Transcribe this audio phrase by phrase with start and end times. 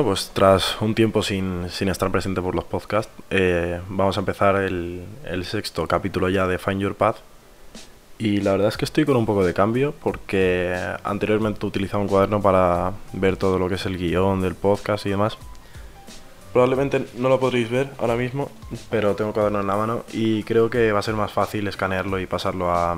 [0.00, 4.20] Bueno, pues tras un tiempo sin, sin estar presente por los podcasts, eh, vamos a
[4.20, 5.04] empezar el,
[5.44, 7.16] sexto capítulo ya de Find Your Path.
[8.16, 10.74] Y la verdad es que estoy con un poco de cambio porque
[11.04, 15.10] anteriormente utilizaba un cuaderno para ver todo lo que es el guion del podcast y
[15.10, 15.36] demás.
[16.54, 18.50] Probablemente no lo podréis ver ahora mismo,
[18.88, 22.18] pero tengo cuaderno en la mano y creo que va a ser más fácil escanearlo
[22.18, 22.96] y pasarlo a, a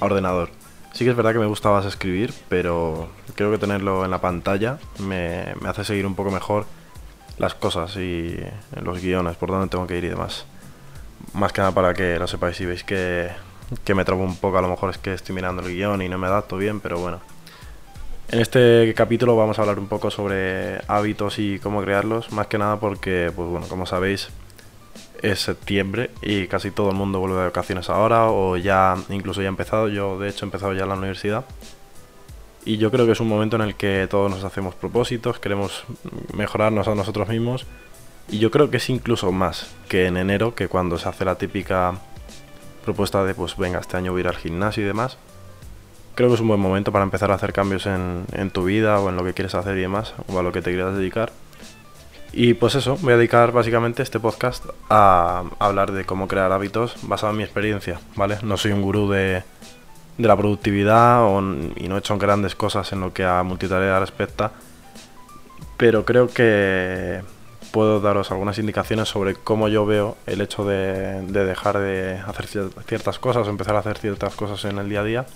[0.00, 0.63] ordenador.
[0.94, 4.20] Sí que es verdad que me gusta más escribir, pero creo que tenerlo en la
[4.20, 6.66] pantalla me, hace seguir un poco mejor
[7.36, 8.38] las cosas y
[8.80, 10.46] los guiones, por dónde tengo que ir y demás.
[11.32, 13.28] Más que nada para que lo sepáis si veis que,
[13.82, 16.08] que me trabo un poco, a lo mejor es que estoy mirando el guion y
[16.08, 17.18] no me adapto bien, pero bueno.
[18.28, 22.56] En este capítulo vamos a hablar un poco sobre hábitos y cómo crearlos, más que
[22.56, 24.28] nada porque, pues bueno, como sabéis,
[25.24, 29.48] es septiembre y casi todo el mundo vuelve de vacaciones ahora o ya incluso ya
[29.48, 31.44] ha empezado, yo de hecho he empezado ya la universidad.
[32.66, 35.84] Y yo creo que es un momento en el que todos nos hacemos propósitos, queremos
[36.34, 37.66] mejorarnos a nosotros mismos.
[38.28, 41.36] Y yo creo que es incluso más que en enero, que cuando se hace la
[41.36, 41.94] típica
[42.84, 45.18] propuesta de, pues venga, este año voy ir al gimnasio y demás
[46.14, 49.00] creo que es un buen momento para empezar a hacer cambios en, en, tu vida
[49.00, 51.32] o en lo que quieres hacer y demás, o a lo que te quieras dedicar.
[52.36, 56.96] Y pues eso, voy a dedicar básicamente este podcast a hablar de cómo crear hábitos
[57.02, 58.38] basado en mi experiencia, ¿vale?
[58.42, 59.44] No soy un gurú de,
[60.18, 61.24] de la productividad
[61.76, 64.50] y no he hecho grandes cosas en lo que a multitarea respecta,
[65.76, 67.22] pero creo que
[67.70, 72.48] puedo daros algunas indicaciones sobre cómo yo veo el hecho de dejar de hacer
[72.84, 75.26] ciertas cosas o empezar a hacer ciertas cosas en el día a día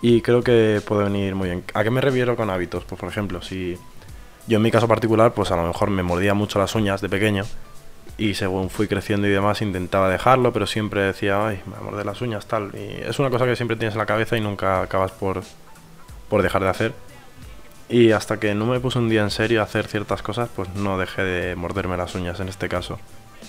[0.00, 1.64] y creo que puede venir muy bien.
[1.72, 2.84] ¿A qué me refiero con hábitos?
[2.84, 3.78] Pues por ejemplo, si
[4.46, 7.08] yo en mi caso particular, pues a lo mejor me mordía mucho las uñas de
[7.08, 7.44] pequeño
[8.16, 12.20] y según fui creciendo y demás intentaba dejarlo, pero siempre decía, ay, me mordé las
[12.20, 12.70] uñas, tal.
[12.74, 15.42] Y es una cosa que siempre tienes en la cabeza y nunca acabas por,
[16.28, 16.92] por dejar de hacer.
[17.88, 20.68] Y hasta que no me puse un día en serio a hacer ciertas cosas, pues
[20.74, 22.98] no dejé de morderme las uñas en este caso.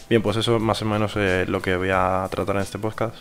[0.09, 3.15] Bien, pues eso más o menos es lo que voy a tratar en este podcast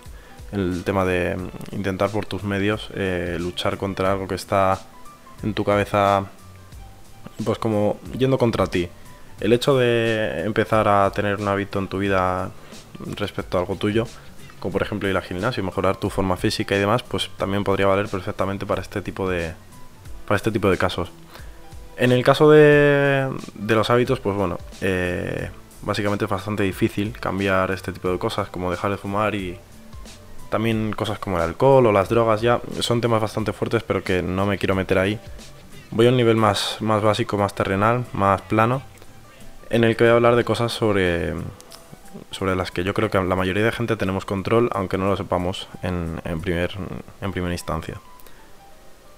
[0.55, 1.37] el tema de
[1.73, 4.81] intentar por tus medios eh, luchar contra algo que está
[5.43, 6.27] en tu cabeza,
[7.45, 8.89] pues como yendo contra ti.
[9.41, 12.51] El hecho de empezar a tener un hábito en tu vida
[13.17, 14.07] respecto a algo tuyo,
[14.61, 17.87] como por ejemplo ir al gimnasio, mejorar tu forma física y demás, pues también podría
[17.87, 19.53] valer perfectamente para este tipo de,
[20.27, 21.11] para este tipo de casos.
[21.97, 25.51] En el caso de, de los hábitos, pues bueno, eh,
[25.83, 29.59] básicamente es bastante difícil cambiar este tipo de cosas, como dejar de fumar y,
[30.55, 34.23] también cosas como el alcohol o las drogas ya son temas bastante fuertes, pero que
[34.23, 35.19] no me quiero meter ahí.
[35.94, 38.82] Voy a un nivel más, más básico, más terrenal, más plano,
[39.71, 41.34] en el que voy a hablar de cosas sobre,
[42.32, 45.16] sobre las que yo creo que la mayoría de gente tenemos control, aunque no lo
[45.16, 46.72] sepamos en, en, primer,
[47.21, 48.00] en primera instancia.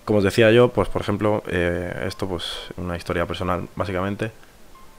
[0.04, 2.44] Como os decía yo, pues por ejemplo, eh, esto pues
[2.76, 4.32] una historia personal básicamente.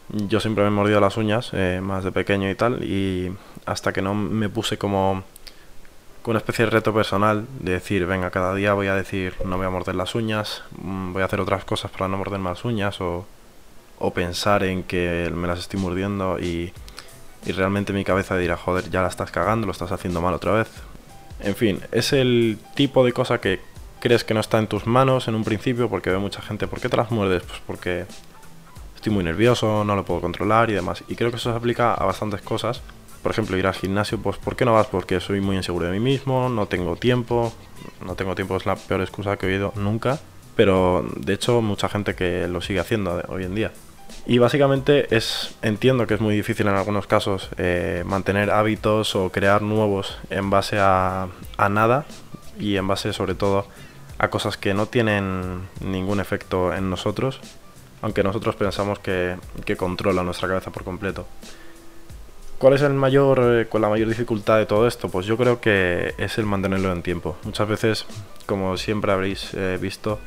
[0.09, 3.31] Yo siempre me he mordido las uñas, eh, más de pequeño y tal, y
[3.67, 5.23] hasta que no me puse como
[6.27, 9.65] una especie de reto personal de decir, venga, cada día voy a decir, no voy
[9.65, 12.99] a morder las uñas, mm, voy a hacer otras cosas para no morder más uñas
[12.99, 13.25] o,
[13.97, 16.73] o pensar en que me las estoy mordiendo y,
[17.45, 20.51] y realmente mi cabeza dirá, joder, ya la estás cagando, lo estás haciendo mal otra
[20.51, 20.67] vez.
[21.39, 23.61] En fin, es el tipo de cosa que
[24.01, 26.81] crees que no está en tus manos en un principio porque ve mucha gente, ¿por
[26.81, 27.43] qué te las muerdes?
[27.43, 28.05] Pues porque
[28.95, 31.05] estoy muy nervioso, no lo puedo controlar y demás.
[31.07, 32.81] Y creo que eso se aplica a bastantes cosas
[33.21, 34.87] por ejemplo, ir al gimnasio, pues ¿por qué no vas?
[34.87, 37.53] Porque soy muy inseguro de mí mismo, no tengo tiempo,
[38.05, 40.19] no tengo tiempo es la peor excusa que he oído nunca,
[40.55, 43.71] pero de hecho mucha gente que lo sigue haciendo hoy en día.
[44.25, 49.29] Y básicamente es, entiendo que es muy difícil en algunos casos eh, mantener hábitos o
[49.31, 51.27] crear nuevos en base a,
[51.57, 52.05] a nada
[52.59, 53.67] y en base sobre todo
[54.17, 57.39] a cosas que no tienen ningún efecto en nosotros,
[58.01, 61.27] aunque nosotros pensamos que, que controla nuestra cabeza por completo.
[62.57, 65.09] ¿Cuál es el mayor, eh, la mayor dificultad de todo esto?
[65.09, 67.37] Pues yo creo que es el mantenerlo en tiempo.
[67.43, 68.05] Muchas veces,
[68.47, 70.19] como siempre habréis eh, visto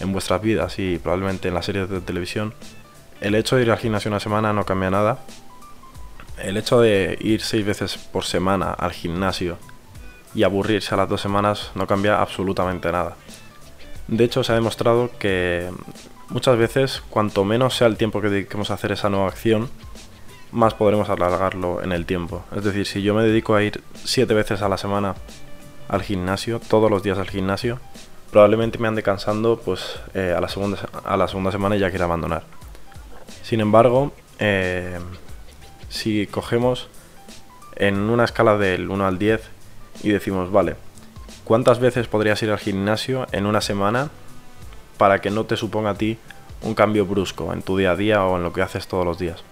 [0.00, 2.54] en vuestras vidas y probablemente en las series de televisión,
[3.20, 5.18] el hecho de ir al gimnasio una semana no cambia nada.
[6.42, 9.58] El hecho de ir seis veces por semana al gimnasio
[10.34, 13.16] y aburrirse a las dos semanas no cambia absolutamente nada.
[14.08, 15.68] De hecho, se ha demostrado que
[16.30, 19.68] muchas veces, cuanto menos sea el tiempo que dediquemos a hacer esa nueva acción,
[20.56, 22.44] más podremos alargarlo en el tiempo.
[22.54, 25.14] Es decir, si yo me dedico a ir siete veces a la semana
[25.88, 27.78] al gimnasio, todos los días al gimnasio,
[28.30, 31.90] probablemente me ande cansando pues eh, a, la segunda, a la segunda semana y ya
[31.90, 32.44] quiera abandonar.
[33.42, 34.98] Sin embargo, eh,
[35.88, 36.88] si cogemos
[37.76, 39.42] en una escala del 1 al 10
[40.02, 40.76] y decimos, vale,
[41.44, 44.10] ¿cuántas veces podrías ir al gimnasio en una semana
[44.96, 46.18] para que no te suponga a ti
[46.62, 49.18] un cambio brusco en tu día a día o en lo que haces todos los
[49.18, 49.42] días.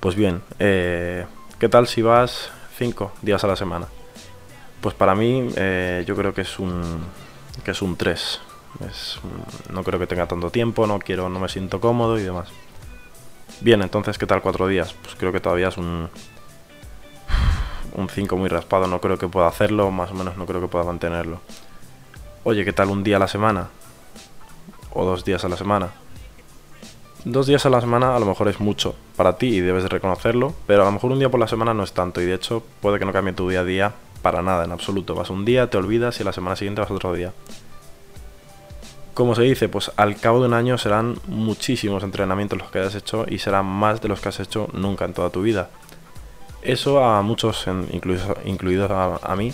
[0.00, 1.26] Pues bien, eh,
[1.58, 3.86] ¿qué tal si vas 5 días a la semana?
[4.80, 6.82] Pues para mí eh, yo creo que es un,
[7.62, 8.40] que es un 3.
[9.70, 12.48] no creo que tenga tanto tiempo, no quiero, no me siento cómodo y demás.
[13.60, 14.94] Bien, entonces, ¿qué tal cuatro días?
[15.02, 16.08] Pues creo que todavía es un,
[17.92, 20.68] un 5 muy raspado, no creo que pueda hacerlo, más o menos no creo que
[20.68, 21.42] pueda mantenerlo.
[22.44, 23.68] Oye, ¿qué tal un día a la semana?
[24.94, 25.90] O dos días a la semana.
[27.24, 29.90] Dos días a la semana a lo mejor es mucho para ti y debes de
[29.90, 32.34] reconocerlo, pero a lo mejor un día por la semana no es tanto y de
[32.34, 35.14] hecho puede que no cambie tu día a día para nada, en absoluto.
[35.14, 37.32] Vas un día, te olvidas y la semana siguiente vas otro día.
[39.12, 42.94] Como se dice, pues al cabo de un año serán muchísimos entrenamientos los que hayas
[42.94, 45.68] hecho y serán más de los que has hecho nunca en toda tu vida.
[46.62, 49.52] Eso a muchos, incluidos, incluidos a, mí,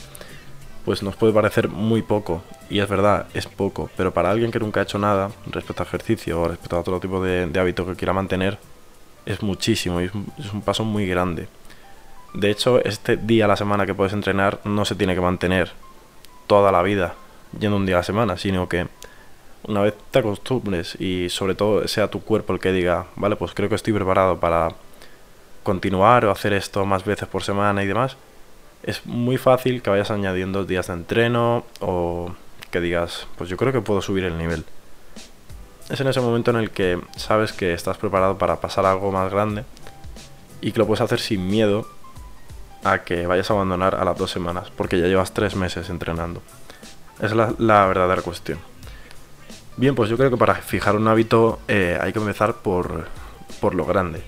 [0.86, 2.42] pues nos puede parecer muy poco.
[2.70, 3.90] Y es verdad, es poco.
[3.96, 7.00] Pero para alguien que nunca ha hecho nada respecto a ejercicio o respecto a otro
[7.00, 8.56] tipo de, hábito que quiera mantener,
[9.26, 11.48] es muchísimo y es un, paso muy grande.
[12.34, 15.72] De hecho, este día a la semana que puedes entrenar no se tiene que mantener
[16.46, 17.14] toda la vida
[17.58, 18.86] yendo un día a la semana, sino que
[19.64, 23.54] una vez te acostumbres y sobre todo sea tu cuerpo el que diga, vale, pues
[23.54, 24.68] creo que estoy preparado para
[25.64, 28.16] continuar o hacer esto más veces por semana y demás,
[28.82, 32.34] es muy fácil que vayas añadiendo días de entreno o
[32.70, 34.64] que digas, pues yo creo que puedo subir el nivel.
[35.88, 39.30] Es en ese momento en el que sabes que estás preparado para pasar algo más
[39.30, 39.64] grande
[40.60, 41.86] y que lo puedes hacer sin miedo
[42.84, 46.42] a que vayas a abandonar a las dos semanas, porque ya llevas tres meses entrenando.
[47.20, 48.58] Esa es la, verdadera cuestión.
[49.76, 53.06] Bien, pues yo creo que para fijar un hábito eh, hay que empezar por,
[53.60, 54.22] por lo grande.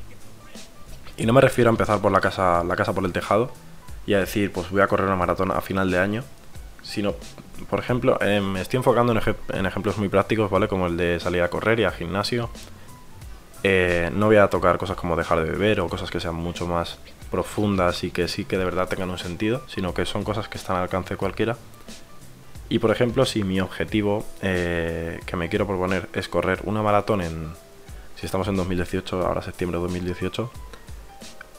[1.17, 3.51] Y no me refiero a empezar por la casa, la casa por el tejado
[4.09, 6.25] y a decir, pues voy a correr una maratón a final de año,
[6.81, 7.15] sino,
[7.69, 10.67] por ejemplo, eh, me estoy enfocando en, ejemplos muy prácticos, ¿vale?
[10.67, 12.49] Como el de salir a correr y al gimnasio.
[13.65, 16.67] Eh, no voy a tocar cosas como dejar de beber o cosas que sean mucho
[16.67, 16.99] más
[17.31, 20.57] profundas y que sí que de verdad tengan un sentido, sino que son cosas que
[20.57, 21.59] están al alcance de cualquiera.
[22.71, 27.21] Y por ejemplo, si mi objetivo eh, que me quiero proponer es correr una maratón
[27.21, 27.53] en,
[28.17, 30.51] si estamos en 2018, ahora septiembre de 2018,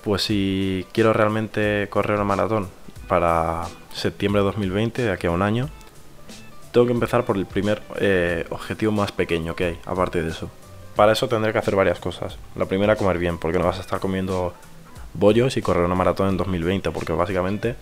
[0.03, 2.69] pues si quiero realmente correr una maratón
[3.07, 5.69] para septiembre de 2020, de aquí a un año,
[6.71, 10.49] tengo que empezar por el primer eh, objetivo más pequeño que hay, aparte de eso.
[10.95, 12.37] Para eso tendré que hacer varias cosas.
[12.55, 14.53] La primera, comer bien, porque no vas a estar comiendo
[15.13, 17.75] bollos y correr una maratón en 2020, porque básicamente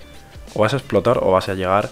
[0.53, 1.89] o vas a explotar o vas a llegar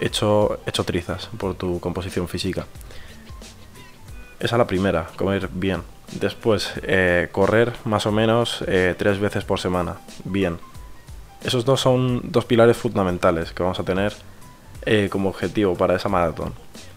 [0.00, 2.66] hecho, hecho trizas por tu composición física.
[4.40, 5.82] Esa es la primera, comer bien.
[6.12, 9.96] Después, eh, correr más o menos eh, tres veces por semana.
[10.24, 10.58] Bien.
[11.42, 14.12] Esos dos son dos pilares fundamentales que vamos a tener
[14.86, 16.54] eh, como objetivo para esa maratón.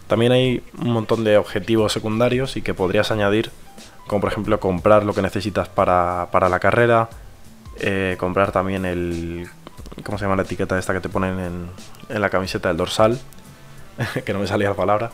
[0.08, 3.52] También hay un montón de objetivos secundarios y que podrías añadir,
[4.08, 7.10] como por ejemplo comprar lo que necesitas para, para la carrera,
[8.18, 9.48] comprar también el...
[10.04, 11.70] ¿Cómo se llama la etiqueta esta que te ponen en,
[12.10, 13.20] en la camiseta del dorsal?
[14.26, 15.12] que no me salía la palabra.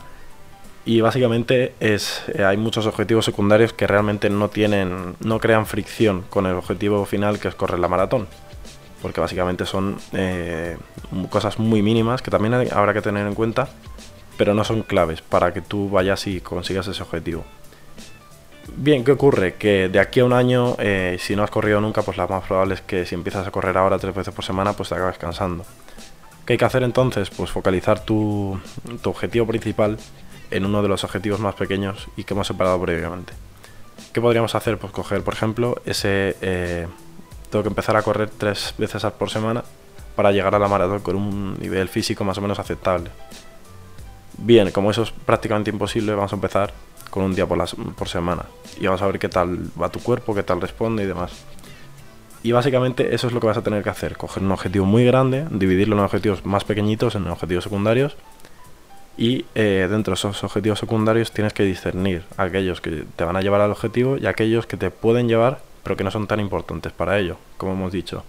[0.88, 6.24] Y básicamente es, eh, hay muchos objetivos secundarios que realmente no tienen, no crean fricción
[6.30, 8.26] con el objetivo final que es correr la maratón.
[9.02, 10.78] Porque básicamente son eh,
[11.28, 13.68] cosas muy mínimas que también habrá que tener en cuenta,
[14.38, 17.44] pero no son claves para que tú vayas y consigas ese objetivo.
[18.74, 19.56] Bien, ¿qué ocurre?
[19.56, 22.44] Que de aquí a un año, eh, si no has corrido nunca, pues lo más
[22.44, 25.18] probable es que si empiezas a correr ahora tres veces por semana, pues te acabes
[25.18, 25.66] cansando.
[26.46, 27.28] ¿Qué hay que hacer entonces?
[27.28, 28.58] Pues focalizar tu,
[29.02, 29.98] tu objetivo principal
[30.50, 33.32] en uno de los objetivos más pequeños y que hemos separado previamente.
[34.12, 34.78] ¿Qué podríamos hacer?
[34.78, 36.36] Pues coger, por ejemplo, ese...
[36.40, 36.86] Eh,
[37.50, 39.64] tengo que empezar a correr tres veces por semana
[40.16, 43.10] para llegar a la maratón con un nivel físico más o menos aceptable.
[44.36, 46.72] Bien, como eso es prácticamente imposible, vamos a empezar
[47.10, 47.58] con un día por,
[47.94, 48.44] por semana
[48.78, 51.32] y vamos a ver qué tal va tu cuerpo, qué tal responde y demás.
[52.42, 55.04] Y básicamente eso es lo que vas a tener que hacer, coger un objetivo muy
[55.04, 58.16] grande, dividirlo en objetivos más pequeñitos, en objetivos secundarios
[59.18, 63.42] y eh, dentro de esos objetivos secundarios tienes que discernir aquellos que te van a
[63.42, 65.58] llevar al objetivo y aquellos que te pueden llevar
[65.88, 68.22] pero que no son tan importantes para ello, como hemos dicho.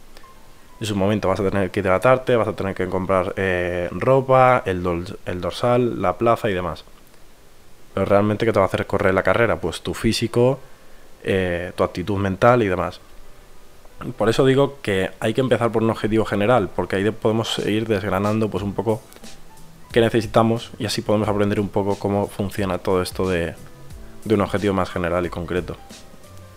[0.80, 4.64] En su momento vas a tener que hidratarte, vas a tener que comprar eh, ropa,
[4.66, 6.86] el, dorsal, la plaza y demás.
[7.94, 9.58] Pero realmente, ¿qué te va a hacer correr la carrera?
[9.58, 10.62] Pues tu físico,
[11.22, 13.02] eh, tu actitud mental y demás.
[14.18, 17.88] Por eso digo que hay que empezar por un objetivo general, porque ahí podemos ir
[17.88, 19.02] desgranando pues un poco
[19.92, 23.56] que necesitamos y así podemos aprender un poco cómo funciona todo esto de,
[24.26, 25.78] un objetivo más general y concreto.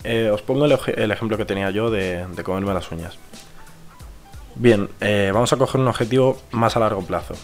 [0.04, 3.18] Eh, os pongo el, ejemplo que tenía yo de, comerme las uñas.
[4.54, 7.34] Bien, eh, vamos a coger un objetivo más a largo plazo.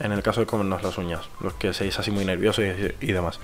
[0.00, 2.64] En el caso de comernos las uñas, los que seáis así muy nerviosos
[3.00, 3.40] y, demás.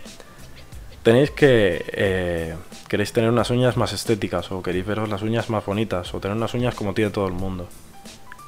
[1.02, 1.84] tenéis que...
[1.88, 2.54] Eh,
[2.88, 6.36] queréis tener unas uñas más estéticas o queréis veros las uñas más bonitas o tener
[6.36, 7.68] unas uñas como tiene todo el mundo.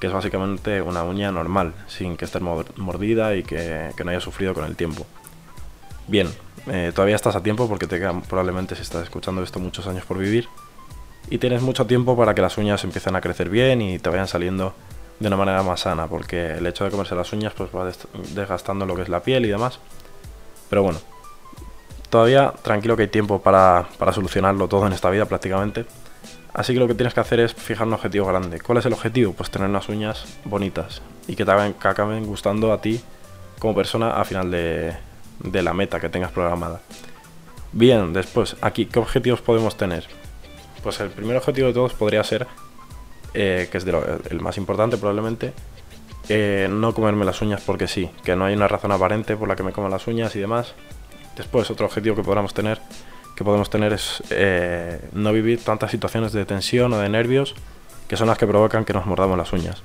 [0.01, 4.55] Que es básicamente una uña normal, sin que esté mordida y que, no haya sufrido
[4.55, 5.07] con el tiempo.
[6.07, 6.29] Bien,
[6.67, 10.05] eh, todavía estás a tiempo porque te quedan probablemente si estás escuchando esto muchos años
[10.05, 10.49] por vivir.
[11.29, 14.29] Y tienes mucho tiempo para que las uñas empiecen a crecer bien y te vayan
[14.29, 14.75] saliendo
[15.19, 17.91] de una manera más sana, porque el hecho de comerse las uñas pues va
[18.35, 19.81] desgastando lo que es la piel y demás.
[20.69, 20.99] Pero bueno,
[22.11, 25.87] todavía tranquilo que hay tiempo para, solucionarlo todo en esta vida prácticamente.
[26.57, 28.61] Así que lo que tienes que hacer es fijar un objetivo grande.
[28.61, 29.35] ¿Cuál es el objetivo?
[29.35, 32.99] Pues tener unas uñas bonitas y que te acaben gustando a ti
[33.59, 34.97] como persona a final de,
[35.53, 36.81] la meta que tengas programada.
[37.73, 40.07] Bien, después, aquí, ¿qué objetivos podemos tener?
[40.83, 42.47] Pues el primer objetivo de todos podría ser
[43.35, 43.85] eh, que es
[44.31, 45.53] el más importante probablemente,
[46.31, 49.57] eh, no comerme las uñas porque sí, que no hay una razón aparente por la
[49.57, 50.73] que me como las uñas y demás.
[51.37, 52.81] Después, otro objetivo que podamos tener,
[53.37, 57.55] que podemos tener es eh, no vivir tantas situaciones de tensión o de nervios
[58.09, 59.83] que son las que provocan que nos mordamos las uñas.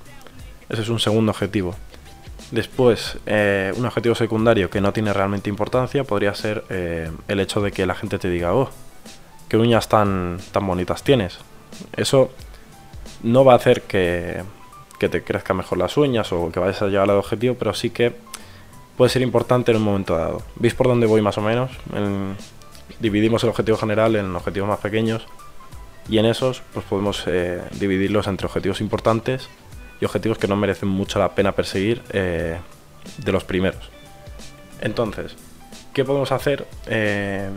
[0.70, 1.76] Ese es un segundo objetivo.
[2.52, 7.86] Después, un objetivo secundario que no tiene realmente importancia podría ser el hecho de que
[7.86, 8.70] la gente te diga, oh,
[9.52, 11.40] qué uñas tan, tan bonitas tienes.
[11.96, 12.32] Eso
[13.24, 14.44] no va a hacer que,
[14.98, 18.14] te crezcan mejor las uñas o que vayas a llegar al objetivo, pero sí que
[18.96, 20.44] puede ser importante en un momento dado.
[20.56, 21.72] ¿Veis por dónde voy más o menos?
[23.00, 25.26] Dividimos el objetivo general en objetivos más pequeños
[26.10, 29.50] y en esos pues podemos eh, dividirlos entre objetivos importantes
[30.00, 32.58] y objetivos que no merecen mucho la pena perseguir eh,
[33.18, 33.90] de los primeros.
[34.82, 35.36] Entonces,
[35.94, 36.68] ¿qué podemos hacer?
[36.88, 37.50] Eh,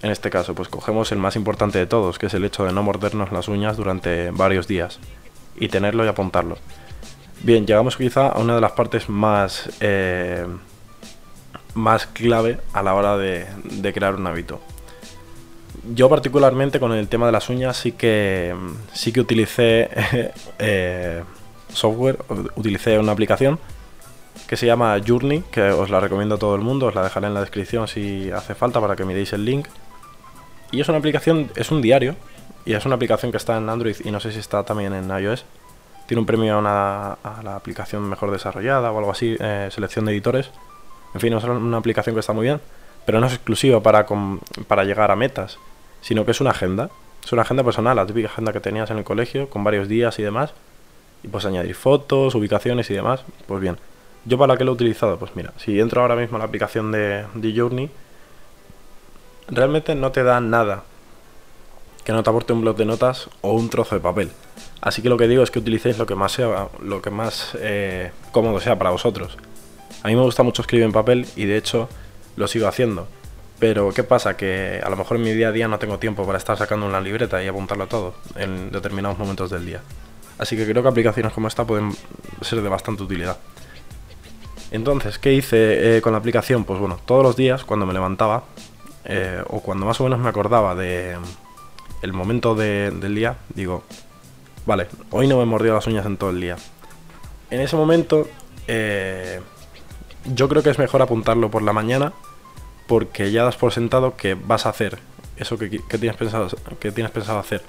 [0.00, 2.72] en este caso, pues cogemos el más importante de todos, que es el hecho de
[2.72, 5.00] no mordernos las uñas durante varios días
[5.56, 6.56] y tenerlo y apuntarlo.
[7.42, 9.68] Bien, llegamos quizá a una de las partes más,
[11.78, 13.46] más clave a la hora de,
[13.94, 14.60] crear un hábito.
[15.94, 18.54] Yo particularmente con el tema de las uñas sí que,
[18.92, 19.88] sí que utilicé
[20.58, 21.22] eh,
[21.72, 22.18] software,
[22.56, 23.58] utilicé una aplicación
[24.46, 27.26] que se llama Journey, que os la recomiendo a todo el mundo, os la dejaré
[27.26, 29.68] en la descripción si hace falta para que miréis el link.
[30.70, 32.14] Y es una aplicación, es un diario,
[32.64, 35.08] y es una aplicación que está en Android y no sé si está también en
[35.08, 35.44] iOS.
[36.06, 40.50] Tiene un premio a, la aplicación mejor desarrollada o algo así, eh, selección de editores.
[41.14, 42.60] En fin, es una aplicación que está muy bien,
[43.06, 44.06] pero no es exclusiva para,
[44.66, 45.58] para llegar a metas,
[46.08, 46.88] sino que es una agenda.
[47.22, 50.18] Es una agenda personal, la típica agenda que tenías en el colegio, con varios días
[50.18, 50.54] y demás.
[51.22, 53.24] Y puedes añadir fotos, ubicaciones y demás.
[53.46, 53.76] Pues bien,
[54.24, 55.18] ¿yo para qué lo he utilizado?
[55.18, 57.90] Pues mira, si entro ahora mismo a la aplicación de, de Journey,
[59.48, 60.84] realmente no te da nada
[62.06, 64.30] que no te aporte un blog de notas o un trozo de papel.
[64.80, 67.50] Así que lo que digo es que utilicéis lo que más sea, lo que más
[67.60, 69.36] eh, cómodo sea para vosotros.
[70.02, 71.86] A mí me gusta mucho escribir en papel y de hecho
[72.36, 73.08] lo sigo haciendo.
[73.58, 74.36] Pero ¿qué pasa?
[74.36, 76.86] Que a lo mejor en mi día a día no tengo tiempo para estar sacando
[76.86, 79.80] una libreta y apuntarlo todo en determinados momentos del día.
[80.38, 81.92] Así que creo que aplicaciones como esta pueden
[82.42, 83.38] ser de bastante utilidad.
[84.70, 86.64] Entonces, ¿qué hice eh, con la aplicación?
[86.64, 88.44] Pues bueno, todos los días cuando me levantaba
[89.04, 91.16] eh, o cuando más o menos me acordaba de
[92.02, 93.82] el momento del día, digo,
[94.66, 96.56] vale, hoy no me he mordido las uñas en todo el día.
[97.50, 98.28] En ese momento,
[98.68, 99.40] eh,
[100.26, 102.12] yo creo que es mejor apuntarlo por la mañana,
[102.88, 104.98] porque ya das por sentado que vas a hacer
[105.36, 106.48] eso que, tienes, pensado,
[106.80, 107.62] que tienes pensado hacer.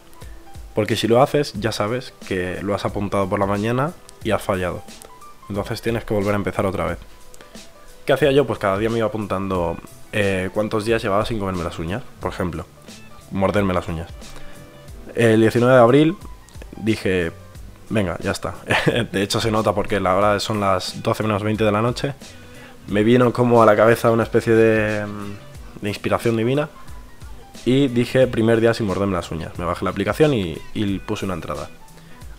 [0.73, 4.41] Porque si lo haces, ya sabes que lo has apuntado por la mañana y has
[4.41, 4.81] fallado.
[5.49, 6.97] Entonces tienes que volver a empezar otra vez.
[8.05, 8.47] ¿Qué hacía yo?
[8.47, 9.77] Pues cada día me iba apuntando
[10.13, 12.65] eh, cuántos días llevaba sin comerme las uñas, por ejemplo.
[13.31, 14.09] Morderme las uñas.
[15.15, 16.15] El 19 de abril
[16.77, 17.31] dije,
[17.89, 18.55] venga, ya está.
[19.11, 22.13] de hecho se nota porque la hora son las 12 menos 20 de la noche.
[22.89, 25.05] Me vino como a la cabeza una especie de,
[25.81, 26.69] de inspiración divina.
[27.65, 29.57] Y dije, primer día sin morderme las uñas.
[29.59, 31.69] Me bajé la aplicación y, y puse una entrada.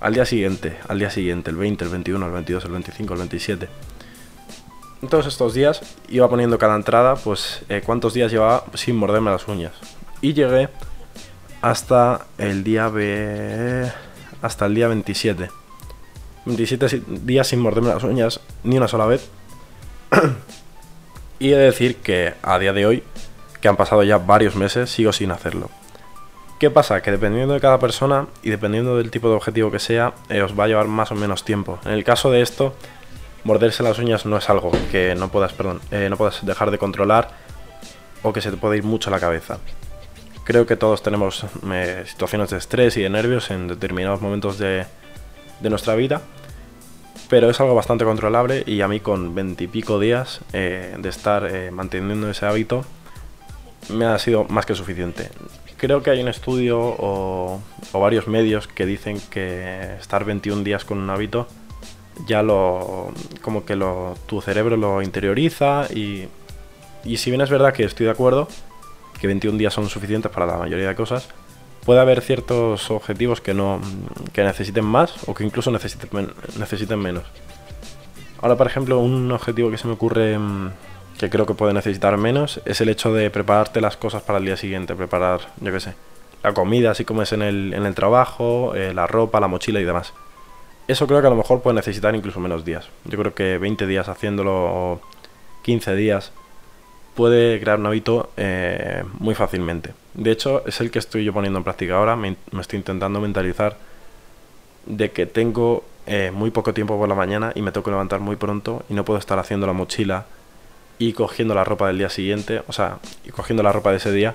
[0.01, 3.19] Al día siguiente, al día siguiente, el 20, el 21, el 22, el 25, el
[3.19, 3.69] 27
[5.09, 9.49] todos estos días iba poniendo cada entrada, pues eh, cuántos días llevaba sin morderme las
[9.49, 9.73] uñas.
[10.21, 10.69] Y llegué
[11.63, 13.91] hasta el día B...
[14.43, 15.51] hasta el día 27.
[16.45, 19.31] 27 días sin morderme las uñas ni una sola vez.
[21.39, 23.03] Y he de decir que a día de hoy,
[23.61, 25.71] que han pasado ya varios meses, sigo sin hacerlo.
[26.59, 27.01] ¿Qué pasa?
[27.01, 30.59] Que dependiendo de cada persona y dependiendo del tipo de objetivo que sea, eh, os
[30.59, 31.79] va a llevar más o menos tiempo.
[31.87, 32.75] En el caso de esto,
[33.45, 35.55] morderse las uñas no es algo que no puedas,
[35.91, 37.31] eh, no puedas dejar de controlar
[38.23, 39.59] o que se te puede ir mucho a la cabeza.
[40.45, 44.85] Creo que todos tenemos eh, situaciones de estrés y de nervios en determinados momentos de,
[45.63, 46.23] nuestra vida,
[47.31, 52.29] pero es algo bastante controlable y a mí con veintipico días eh, de estar manteniendo
[52.29, 52.85] ese hábito,
[53.89, 55.31] me ha sido más que suficiente.
[55.77, 57.63] Creo que hay un estudio o,
[57.95, 61.47] varios medios que dicen que estar 21 días con un hábito
[62.27, 66.29] ya lo como que lo, tu cerebro lo interioriza y,
[67.03, 68.47] y si bien es verdad que estoy de acuerdo
[69.21, 71.29] que 21 días son suficientes para la mayoría de cosas,
[71.85, 73.81] puede haber ciertos objetivos que no
[74.33, 77.25] que necesiten más o que incluso necesiten, necesiten menos.
[78.43, 80.71] Ahora, por ejemplo, un objetivo que se me ocurre mm,
[81.19, 84.47] que creo que puede necesitar menos es el hecho de prepararte las cosas para el
[84.47, 85.95] día siguiente, preparar, yo qué sé,
[86.43, 89.81] la comida, así como es en el, en el trabajo, eh, la ropa, la mochila
[89.81, 90.15] y demás.
[90.89, 92.89] Eso creo que a lo mejor puede necesitar incluso menos días.
[93.05, 95.01] Yo creo que 20 días haciéndolo o
[95.63, 96.33] 15 días
[97.15, 99.93] puede crear un hábito eh, muy fácilmente.
[100.15, 102.17] De hecho, es el que estoy yo poniendo en práctica ahora.
[102.17, 103.77] Me, estoy intentando mentalizar
[104.87, 108.21] de que tengo eh, muy poco tiempo por la mañana y me tengo que levantar
[108.21, 110.27] muy pronto y no puedo estar haciendo la mochila
[110.99, 114.13] y cogiendo la ropa del día siguiente, o sea, y cogiendo la ropa de ese
[114.13, 114.35] día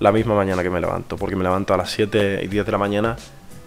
[0.00, 2.72] la misma mañana que me levanto, porque me levanto a las 7 y 10 de
[2.72, 3.16] la mañana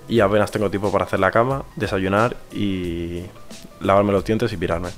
[0.07, 3.23] y apenas tengo tiempo para hacer la cama, desayunar y
[3.81, 4.89] lavarme los dientes y pirarme.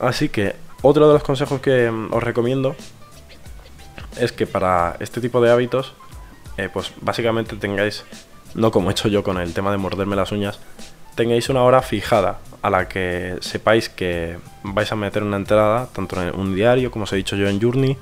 [0.00, 2.74] Así que otro de los consejos que mm, os recomiendo
[4.18, 5.94] es que para este tipo de hábitos,
[6.56, 8.04] eh, pues básicamente tengáis,
[8.54, 10.58] no como he hecho yo con el tema de morderme las uñas,
[11.14, 16.20] tengáis una hora fijada a la que sepáis que vais a meter una entrada, tanto
[16.20, 17.96] en un diario, como os he dicho yo en Journey,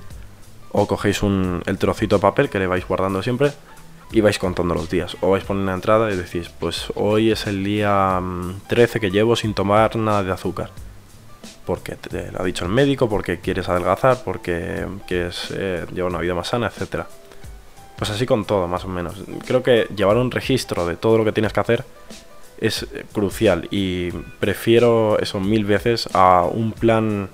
[0.72, 3.52] o cogéis un, el trocito de papel que le vais guardando siempre
[4.12, 5.16] y vais contando los días.
[5.20, 8.20] O vais poniendo una entrada y decís, pues hoy es el día
[8.68, 10.70] 13 mm, que llevo sin tomar nada de azúcar
[11.64, 16.20] porque te lo ha dicho el médico, porque quieres adelgazar, porque quieres eh, llevar una
[16.20, 17.06] vida más sana, etcétera.
[17.96, 19.22] Pues así con todo, más o menos.
[19.46, 21.84] Creo que llevar un registro de todo lo que tienes que hacer
[22.58, 27.28] es eh, crucial y prefiero eso mil veces a un plan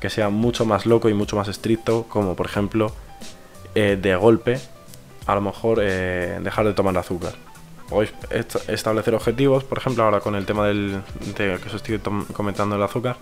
[0.00, 2.92] que sea mucho más loco y mucho más estricto, como por ejemplo
[3.74, 4.60] eh, de golpe,
[5.26, 7.34] a lo mejor dejar de tomar azúcar.
[7.90, 11.02] O establecer objetivos, por ejemplo, ahora con el tema del,
[11.36, 11.98] de que os estoy
[12.34, 13.16] comentando el azúcar,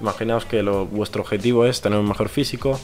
[0.00, 2.78] Imaginaos que vuestro objetivo es tener un mejor físico,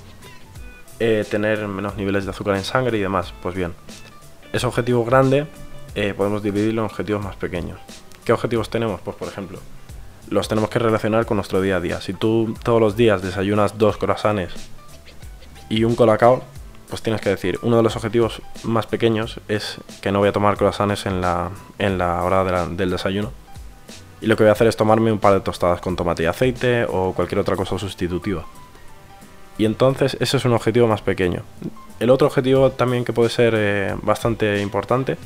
[0.98, 3.34] eh, tener menos niveles de azúcar en sangre y demás.
[3.42, 3.74] Pues bien,
[4.52, 5.46] ese objetivo grande
[5.94, 7.78] eh, podemos dividirlo en objetivos más pequeños.
[8.24, 9.00] ¿Qué objetivos tenemos?
[9.02, 9.58] Pues por ejemplo,
[10.30, 12.00] los tenemos que relacionar con nuestro día a día.
[12.00, 14.54] Si tú todos los días desayunas dos croissants
[15.68, 16.42] y un colacao,
[16.92, 20.32] pues tienes que decir, uno de los objetivos más pequeños es que no voy a
[20.32, 23.32] tomar croissants en la, en la hora del desayuno
[24.20, 26.26] y lo que voy a hacer es tomarme un par de tostadas con tomate y
[26.26, 28.44] aceite o cualquier otra cosa sustitutiva.
[29.56, 31.44] Y entonces ese es un objetivo más pequeño.
[31.98, 35.16] El otro objetivo también que puede ser eh, bastante importante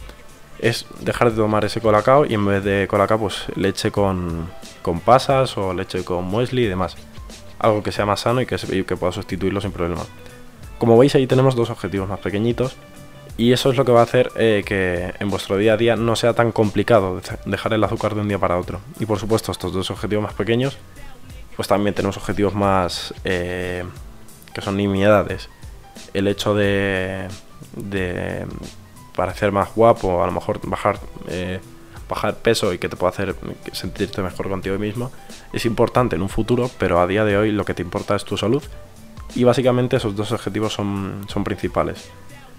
[0.61, 4.49] es dejar de tomar ese colacao y en vez de colacao pues leche con,
[4.83, 6.97] con pasas o leche con muesli y demás.
[7.59, 10.05] Algo que sea más sano y que, y que pueda sustituirlo sin problema.
[10.79, 12.77] Como veis ahí tenemos dos objetivos más pequeñitos
[13.39, 15.97] y eso es lo que va a hacer eh, que en vuestro día a día
[15.97, 18.81] no sea tan complicado dejar el azúcar de un día para otro.
[18.99, 20.79] Y por supuesto, estos dos objetivos más pequeños,
[21.55, 23.85] pues también tenemos objetivos más eh,
[24.55, 25.51] que son nimiedades.
[26.15, 27.29] El hecho de,
[29.15, 31.61] parecer más guapo, a lo mejor bajar, eh,
[32.09, 33.35] bajar peso y que te pueda hacer
[33.73, 35.11] sentirte mejor contigo mismo,
[35.53, 38.25] es importante en un futuro, pero a día de hoy lo que te importa es
[38.25, 38.63] tu salud.
[39.37, 42.11] Y básicamente esos dos objetivos son, son principales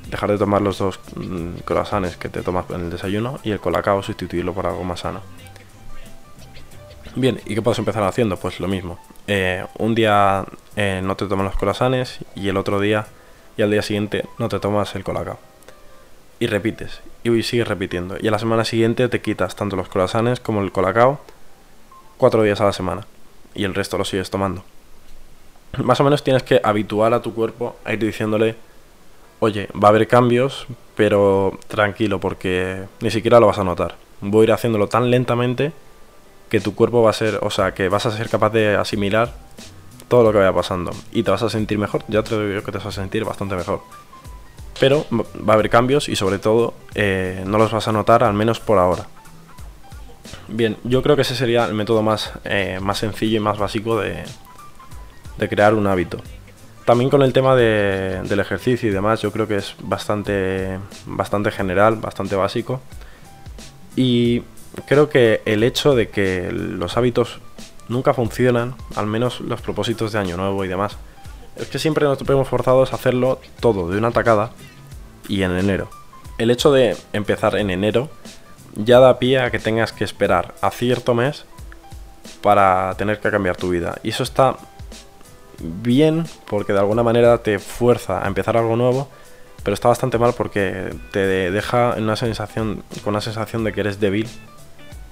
[0.09, 3.59] dejar de tomar los dos mm, croissants que te tomas en el desayuno y el
[3.59, 5.21] colacao sustituirlo por algo más sano.
[7.15, 8.37] Bien, ¿y qué puedes empezar haciendo?
[8.37, 8.99] Pues lo mismo.
[9.27, 13.07] Eh, un día eh, no te tomas los croissants y el otro día
[13.57, 15.39] y al día siguiente no te tomas el colacao.
[16.39, 18.17] Y repites, y sigues repitiendo.
[18.21, 21.19] Y a la semana siguiente te quitas tanto los croissants como el colacao
[22.17, 23.07] cuatro días a la semana.
[23.55, 24.63] Y el resto lo sigues tomando.
[25.83, 28.55] Más o menos tienes que habituar a tu cuerpo a ir diciéndole
[29.39, 33.95] oye, va a haber cambios, pero tranquilo, porque ni siquiera lo vas a notar.
[34.21, 35.71] Voy a ir haciéndolo tan lentamente
[36.49, 39.33] que tu cuerpo va a ser, o sea, que vas a ser capaz de asimilar
[40.07, 42.03] todo lo que vaya pasando y te vas a sentir mejor.
[42.07, 43.81] Ya te digo que te vas a sentir bastante mejor.
[44.79, 48.33] Pero va a haber cambios y sobre todo eh, no los vas a notar, al
[48.33, 49.07] menos por ahora.
[50.47, 53.99] Bien, yo creo que ese sería el método más, eh, más sencillo y más básico
[53.99, 54.23] de,
[55.37, 56.19] de crear un hábito.
[56.85, 61.97] También con el tema del ejercicio y demás, yo creo que es bastante, bastante general,
[61.97, 62.79] bastante básico.
[63.95, 64.43] Y
[64.85, 67.39] creo que el hecho de que los hábitos
[67.89, 70.97] nunca funcionan, al menos los propósitos de año nuevo y demás,
[71.57, 74.51] es que siempre nos vemos forzados a hacerlo todo de una tacada
[75.27, 75.89] y en enero.
[76.37, 78.09] El hecho de empezar en enero
[78.75, 81.45] ya da pie a que tengas que esperar a cierto mes
[82.41, 83.97] para tener que cambiar tu vida.
[84.03, 84.55] Y eso está
[85.59, 89.07] bien porque de alguna manera te fuerza a empezar algo nuevo,
[89.63, 91.19] pero está bastante mal porque te
[91.51, 94.27] deja en una sensación, con una sensación de que eres débil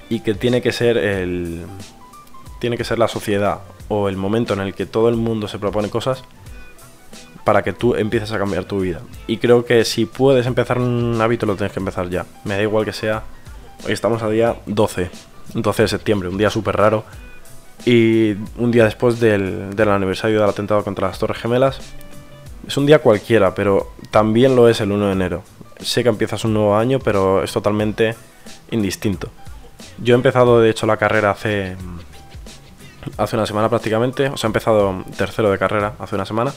[0.09, 1.65] y que tiene que ser el
[2.59, 5.59] tiene que ser la sociedad o el momento en el que todo el mundo se
[5.59, 6.23] propone cosas
[7.43, 9.01] para que tú empieces a cambiar tu vida.
[9.27, 12.25] Y creo que si puedes empezar un hábito lo tienes que empezar ya.
[12.43, 13.23] Me da igual que sea
[13.85, 15.09] hoy estamos a día 12,
[15.53, 17.03] 12 de septiembre, un día súper raro
[17.83, 21.79] y un día después del, del aniversario del atentado contra las Torres Gemelas.
[22.67, 25.43] Es un día cualquiera, pero también lo es el 1 de enero.
[25.79, 28.15] Sé que empiezas un nuevo año, pero es totalmente
[28.71, 29.29] indistinto.
[30.01, 31.75] Yo he empezado, de hecho, la carrera hace,
[33.17, 34.29] hace una semana prácticamente.
[34.29, 36.53] O sea, he empezado tercero de carrera hace una semana.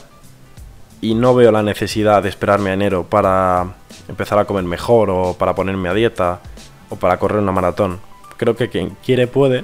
[1.01, 3.75] Y no veo la necesidad de esperarme a enero para
[4.07, 6.41] empezar a comer mejor o para ponerme a dieta
[6.89, 7.99] o para correr una maratón.
[8.37, 9.63] Creo que quien quiere puede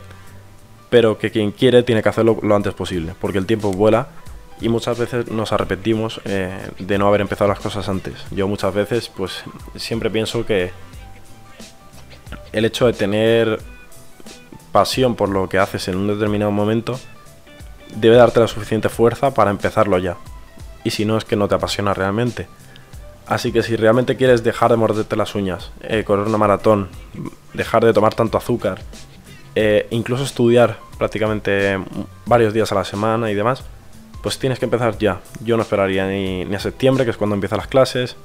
[0.90, 4.08] pero que quien quiere tiene que hacerlo lo antes posible, porque el tiempo vuela
[4.62, 8.14] y muchas veces nos arrepentimos eh, de no haber empezado las cosas antes.
[8.32, 9.44] Yo muchas veces pues
[9.76, 10.72] siempre pienso que
[12.54, 13.60] el hecho de tener
[14.72, 17.00] pasión por lo que haces en un determinado momento
[17.96, 20.18] debe darte la suficiente fuerza para empezarlo ya.
[20.84, 22.48] Y si no es que no te apasiona realmente.
[23.28, 26.90] Así que si realmente quieres dejar de morderte las uñas, eh, correr una maratón,
[27.54, 28.82] dejar de tomar tanto azúcar,
[29.56, 31.80] eh, incluso estudiar prácticamente
[32.26, 33.64] varios días a la semana y demás,
[34.22, 35.22] pues tienes que empezar ya.
[35.44, 38.16] Yo no esperaría ni, a septiembre, que es cuando empiezan las clases,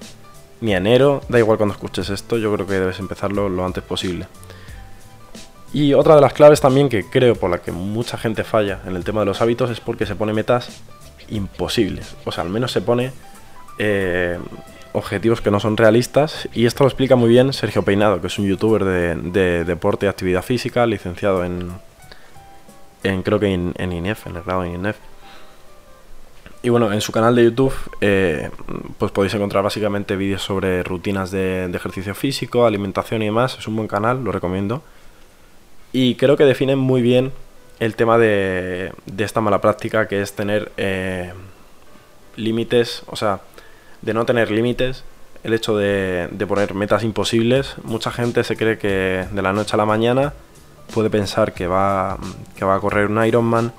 [0.60, 3.84] ni a enero, da igual cuando escuches esto, yo creo que debes empezarlo lo antes
[3.84, 4.26] posible.
[5.72, 8.96] Y otra de las claves también que creo por la que mucha gente falla en
[8.96, 10.80] el tema de los hábitos es porque se pone metas
[11.28, 12.16] imposibles.
[12.24, 13.12] O sea, al menos se pone
[13.78, 14.38] eh,
[14.92, 18.38] objetivos que no son realistas y esto lo explica muy bien Sergio Peinado, que es
[18.38, 21.70] un youtuber de, deporte y actividad física, licenciado en,
[23.02, 24.96] en creo que en, INEF, en el grado de INEF.
[26.62, 27.72] Y bueno, en su canal de YouTube
[28.02, 28.50] eh,
[28.98, 33.56] pues podéis encontrar básicamente vídeos sobre rutinas de, ejercicio físico, alimentación y demás.
[33.58, 34.82] Es un buen canal, lo recomiendo.
[35.92, 37.32] Y creo que define muy bien
[37.78, 41.32] el tema de, de esta mala práctica que es tener eh,
[42.36, 43.40] límites, o sea,
[44.02, 45.04] de no tener límites,
[45.42, 47.76] el hecho de, poner metas imposibles.
[47.82, 50.34] Mucha gente se cree que de la noche a la mañana
[50.92, 52.18] puede pensar que va,
[52.56, 53.72] que va a correr un Ironman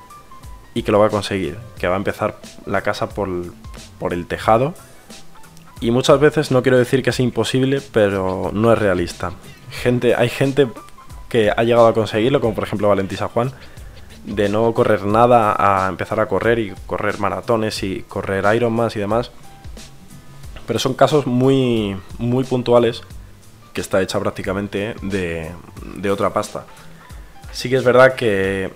[0.73, 3.29] y que lo va a conseguir, que va a empezar la casa por,
[3.99, 4.73] por el tejado.
[5.81, 9.31] Y muchas veces no quiero decir que es imposible, pero no es realista.
[9.71, 10.67] Gente, hay gente
[11.27, 13.51] que ha llegado a conseguirlo, como por ejemplo Valentín Juan,
[14.25, 18.99] de no correr nada a empezar a correr y correr maratones y correr Ironmans y
[18.99, 19.31] demás
[20.71, 23.01] pero son casos muy, muy puntuales
[23.73, 25.51] que está hecha prácticamente de,
[25.97, 26.63] de otra pasta.
[27.51, 28.71] Sí que es verdad que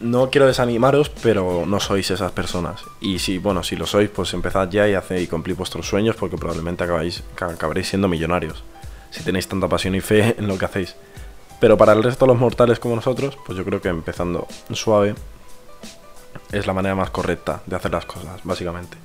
[0.00, 2.80] no quiero desanimaros, pero no sois esas personas.
[2.98, 6.16] Y si, bueno, si lo sois, pues empezad ya y hacéis y cumplid vuestros sueños
[6.16, 8.64] porque probablemente acabáis, acabaréis siendo millonarios.
[9.10, 10.96] Si tenéis tanta pasión y fe en lo que hacéis.
[11.60, 15.14] Pero para el resto de los mortales como nosotros, pues yo creo que empezando suave
[16.52, 18.96] es la manera más correcta de hacer las cosas, básicamente.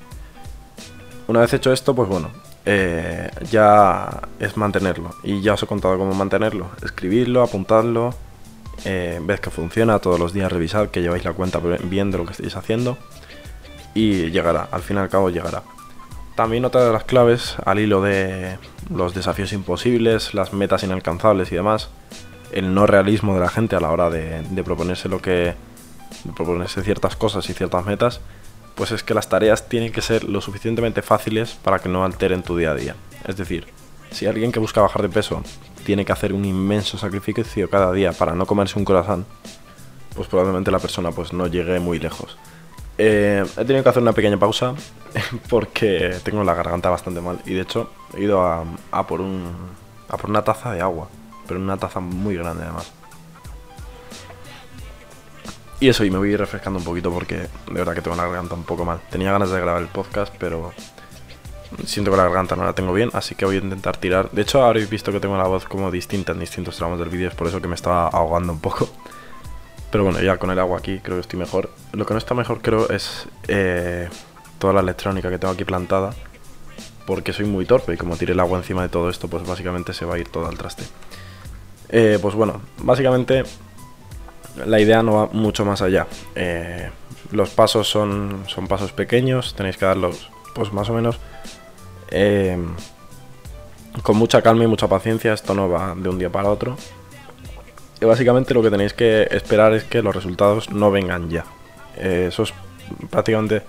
[1.30, 2.32] Una vez hecho esto, pues bueno,
[2.66, 5.12] eh, ya es mantenerlo.
[5.22, 6.72] Y ya os he contado cómo mantenerlo.
[6.84, 8.16] Escribirlo, apuntadlo,
[8.84, 12.32] eh, que funciona, todos los días revisad que lleváis la cuenta bien de lo que
[12.32, 12.98] estáis haciendo.
[13.94, 15.62] Y llegará, al fin y al cabo llegará.
[16.36, 18.58] También otra de las claves, al hilo de
[18.92, 21.90] los desafíos imposibles, las metas inalcanzables y demás,
[22.52, 25.54] el no realismo de la gente a la hora de, de proponerse lo que.
[26.24, 28.20] De proponerse ciertas cosas y ciertas metas,
[28.80, 32.44] pues es que las tareas tienen que ser lo suficientemente fáciles para que no alteren
[32.44, 32.96] tu día a día.
[33.28, 33.68] Es decir,
[34.10, 35.44] si alguien que busca bajar de peso
[35.84, 39.26] tiene que hacer un inmenso sacrificio cada día para no comerse un corazón,
[40.16, 42.38] pues probablemente la persona pues no llegue muy lejos.
[42.98, 44.74] Eh, he tenido que hacer una pequeña pausa
[45.50, 48.64] porque tengo la garganta bastante mal y de hecho he ido a,
[49.08, 49.44] por un,
[50.08, 51.10] a por una taza de agua,
[51.50, 52.94] pero una taza muy grande además.
[55.80, 58.54] Y eso, y me voy refrescando un poquito porque de verdad que tengo la garganta
[58.54, 59.00] un poco mal.
[59.10, 60.74] Tenía ganas de grabar el podcast, pero
[61.86, 64.30] siento que la garganta no la tengo bien, así que voy a intentar tirar.
[64.32, 67.30] De hecho, habréis visto que tengo la voz como distinta en distintos tramos del vídeo,
[67.30, 68.90] es por eso que me estaba ahogando un poco.
[69.92, 71.70] Pero bueno, ya con el agua aquí creo que estoy mejor.
[71.94, 74.10] Lo que no está mejor creo es eh,
[74.60, 76.14] toda la electrónica que tengo aquí plantada,
[77.08, 79.94] porque soy muy torpe y como tire el agua encima de todo esto, pues básicamente
[79.94, 80.84] se va a ir todo al traste.
[81.88, 83.44] Eh, pues bueno, básicamente
[84.66, 86.08] la idea no va mucho más allá.
[86.36, 86.90] Eh,
[87.32, 91.20] los pasos son, son pasos pequeños, tenéis que darlos pues más o menos
[92.12, 92.58] eh,
[94.04, 96.78] con mucha calma y mucha paciencia, esto no va de un día para otro.
[98.02, 101.46] Y básicamente lo que tenéis que esperar es que los resultados no vengan ya.
[101.98, 102.54] Eh, eso es
[103.10, 103.64] prácticamente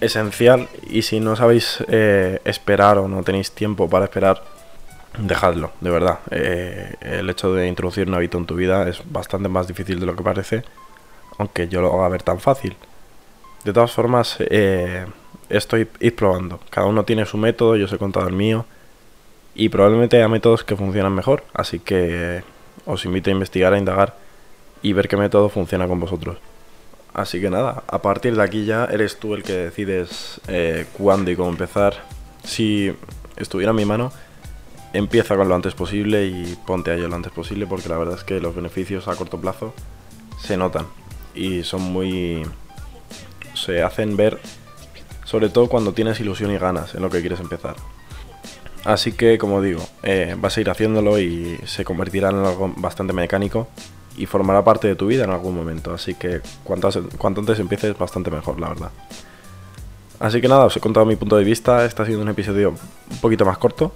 [0.00, 4.42] esencial y si no sabéis eh, esperar o no tenéis tiempo para esperar,
[5.18, 6.20] dejadlo, de verdad.
[6.30, 10.06] Eh, el hecho de introducir un hábito en tu vida es bastante más difícil de
[10.06, 10.64] lo que parece,
[11.38, 12.76] aunque yo lo haga ver tan fácil.
[13.64, 15.06] De todas formas, eh,
[15.48, 16.60] estoy ir probando.
[16.70, 18.66] Cada uno tiene su método, yo os he contado el mío.
[19.54, 21.44] Y probablemente haya métodos que funcionan mejor.
[21.54, 22.42] Así que
[22.86, 24.16] os invito a investigar, a indagar
[24.82, 26.38] y ver qué método funciona con vosotros.
[27.14, 31.30] Así que nada, a partir de aquí ya eres tú el que decides eh, cuándo
[31.30, 31.94] y cómo empezar.
[32.42, 32.92] Si
[33.36, 34.12] estuviera en mi mano,
[34.94, 38.16] empieza con lo antes posible y ponte a ello lo antes posible porque la verdad
[38.16, 39.74] es que los beneficios a corto plazo
[40.40, 40.86] se notan
[41.34, 42.42] y son muy...
[43.54, 44.38] se hacen ver
[45.24, 47.74] sobre todo cuando tienes ilusión y ganas en lo que quieres empezar.
[48.84, 53.14] Así que, como digo, eh, vas a ir haciéndolo y se convertirá en algo bastante
[53.14, 53.66] mecánico
[54.16, 55.92] y formará parte de tu vida en algún momento.
[55.92, 58.90] Así que cuanto, cuanto antes empieces, bastante mejor, la verdad.
[60.20, 61.84] Así que nada, os he contado mi punto de vista.
[61.84, 62.74] Este ha sido un episodio
[63.10, 63.92] un poquito más corto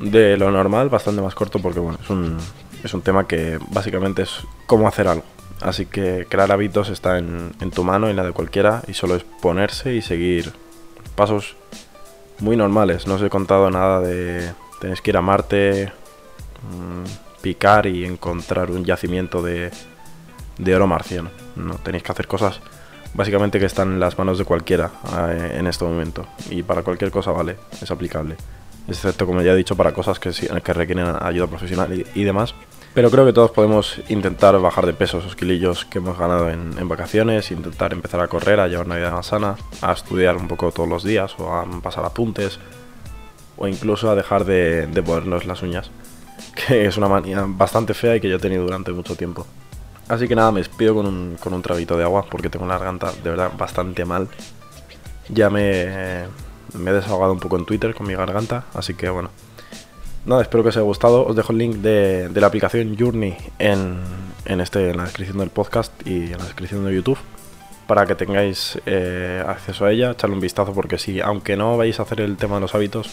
[0.00, 2.38] de lo normal, bastante más corto porque bueno, es un,
[2.82, 5.24] es un tema que básicamente es cómo hacer algo.
[5.60, 9.14] Así que crear hábitos está en, en tu mano y la de cualquiera y solo
[9.14, 10.52] es ponerse y seguir
[11.14, 11.56] pasos
[12.40, 13.06] muy normales.
[13.06, 15.92] No os he contado nada de tenéis que ir a Marte,
[16.62, 19.70] mm, picar y encontrar un yacimiento de,
[20.58, 21.30] de oro marciano.
[21.54, 22.60] No tenéis que hacer cosas
[23.14, 24.90] básicamente que están en las manos de cualquiera
[25.28, 26.26] eh, en este momento.
[26.50, 28.36] Y para cualquier cosa vale, es aplicable.
[28.88, 32.54] Excepto, como ya he dicho, para cosas que, que requieren ayuda profesional y, demás.
[32.94, 36.88] Pero creo que todos podemos intentar bajar de peso esos kilillos que hemos ganado en,
[36.88, 40.72] vacaciones, intentar empezar a correr, a llevar una vida más sana, a estudiar un poco
[40.72, 42.58] todos los días o a pasar apuntes
[43.56, 45.90] o incluso a dejar de, de ponernos las uñas,
[46.66, 49.46] que es una manía bastante fea y que yo he tenido durante mucho tiempo.
[50.08, 52.76] Así que nada, me despido con un, con un trabito de agua porque tengo una
[52.76, 54.28] garganta de verdad bastante mal.
[55.28, 56.26] Ya me,
[56.74, 59.30] me he desahogado un poco en Twitter con mi garganta, así que bueno.
[60.24, 61.26] Nada, espero que os haya gustado.
[61.26, 63.96] Os dejo el link de, la aplicación Journey en,
[64.46, 67.18] este, en la descripción del podcast y en la descripción de YouTube
[67.86, 71.98] para que tengáis eh, acceso a ella, echarle un vistazo porque si, aunque no vais
[71.98, 73.10] a hacer el tema de los hábitos,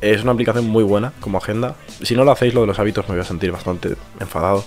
[0.00, 1.74] es una aplicación muy buena como agenda.
[2.02, 4.64] Si no lo hacéis lo de los hábitos me voy a sentir bastante enfadado.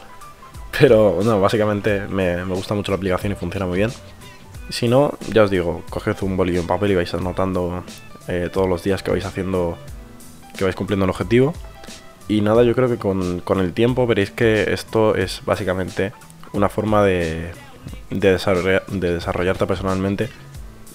[0.79, 3.91] Pero no, básicamente me, gusta mucho la aplicación y funciona muy bien.
[4.69, 7.84] Si no, ya os digo, coged un bolillo en papel y vais anotando
[8.27, 9.77] eh, todos los días que vais haciendo,
[10.57, 11.53] que vais cumpliendo el objetivo.
[12.27, 16.13] Y nada, yo creo que con, el tiempo veréis que esto es básicamente
[16.53, 17.51] una forma de,
[18.10, 20.29] de, de desarrollarte personalmente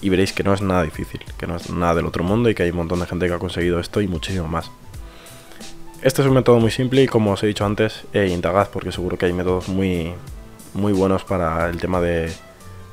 [0.01, 2.55] y veréis que no es nada difícil, que no es nada del otro mundo y
[2.55, 4.71] que hay un montón de gente que ha conseguido esto y muchísimo más.
[6.01, 8.91] Este es un método muy simple y como os he dicho antes, eh, indagad porque
[8.91, 10.13] seguro que hay métodos muy,
[10.73, 12.31] muy buenos para el tema de,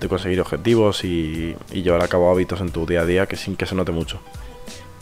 [0.09, 3.67] conseguir objetivos y, llevar a cabo hábitos en tu día a día que sin que
[3.67, 4.21] se note mucho.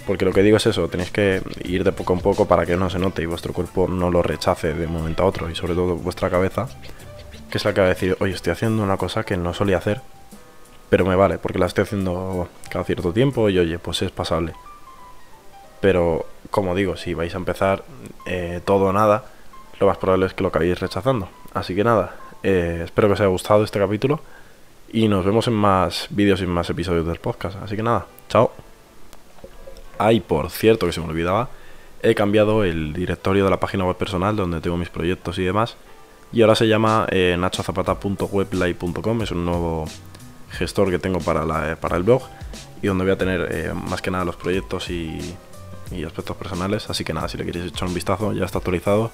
[0.06, 2.76] Porque lo que digo es eso, tenéis que ir de poco en poco para que
[2.76, 5.54] no se note y vuestro cuerpo no lo rechace de un momento a otro y
[5.54, 6.68] sobre todo vuestra cabeza,
[7.50, 9.78] que es la que va a decir, oye, estoy haciendo una cosa que no solía
[9.78, 10.00] hacer,
[10.90, 14.54] pero me vale, porque la estoy haciendo cada cierto tiempo y oye, pues es pasable.
[15.80, 17.84] Pero, como digo, si vais a empezar
[18.26, 19.24] eh, todo o nada,
[19.80, 21.28] lo más probable es que lo acabéis rechazando.
[21.54, 24.20] Así que nada, eh, espero que os haya gustado este capítulo
[24.92, 27.56] y nos vemos en más vídeos y en más episodios del podcast.
[27.62, 28.52] Así que nada, chao.
[29.98, 31.48] Ay, por cierto, que se me olvidaba,
[32.02, 35.76] he cambiado el directorio de la página web personal donde tengo mis proyectos y demás.
[36.32, 39.86] Y ahora se llama eh, nachozapata.weblay.com, es un nuevo
[40.50, 42.22] gestor que tengo para, la, para el blog
[42.82, 45.18] y donde voy a tener eh, más que nada los proyectos y,
[45.90, 46.90] y aspectos personales.
[46.90, 49.10] Así que nada, si le queréis echar un vistazo, ya está actualizado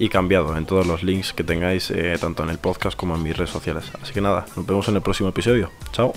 [0.00, 3.22] y cambiado en todos los links que tengáis, eh, tanto en el podcast como en
[3.22, 3.84] mis redes sociales.
[4.02, 5.70] Así que nada, nos vemos en el próximo episodio.
[5.92, 6.14] Chao.